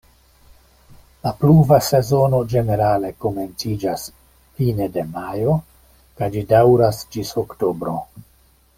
[1.25, 4.07] La pluva sezono ĝenerale komenciĝas
[4.61, 5.57] fine de majo
[6.19, 7.99] kaj ĝi daŭras ĝis oktobro.